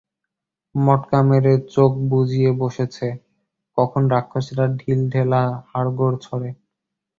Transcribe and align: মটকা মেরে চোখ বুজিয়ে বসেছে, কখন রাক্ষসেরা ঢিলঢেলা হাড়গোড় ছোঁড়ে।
মটকা 0.75 1.19
মেরে 1.29 1.53
চোখ 1.73 1.91
বুজিয়ে 2.09 2.51
বসেছে, 2.61 3.07
কখন 3.77 4.01
রাক্ষসেরা 4.13 4.65
ঢিলঢেলা 4.79 5.41
হাড়গোড় 5.69 6.15
ছোঁড়ে। 6.19 6.49